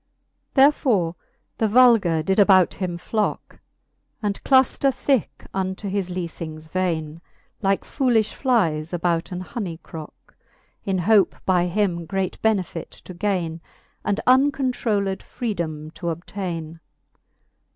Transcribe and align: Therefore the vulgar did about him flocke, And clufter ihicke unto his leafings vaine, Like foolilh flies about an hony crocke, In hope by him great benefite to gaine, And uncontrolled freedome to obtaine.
Therefore 0.55 1.15
the 1.59 1.67
vulgar 1.67 2.23
did 2.23 2.39
about 2.39 2.73
him 2.73 2.97
flocke, 2.97 3.59
And 4.23 4.43
clufter 4.43 4.89
ihicke 4.89 5.45
unto 5.53 5.89
his 5.89 6.09
leafings 6.09 6.69
vaine, 6.69 7.21
Like 7.61 7.83
foolilh 7.83 8.33
flies 8.33 8.93
about 8.93 9.31
an 9.31 9.41
hony 9.43 9.77
crocke, 9.83 10.35
In 10.83 10.97
hope 10.97 11.35
by 11.45 11.67
him 11.67 12.07
great 12.07 12.41
benefite 12.41 12.89
to 13.03 13.13
gaine, 13.13 13.61
And 14.03 14.19
uncontrolled 14.25 15.19
freedome 15.21 15.93
to 15.93 16.09
obtaine. 16.09 16.79